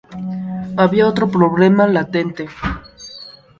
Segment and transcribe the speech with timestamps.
[0.77, 2.43] Había otro problema latente.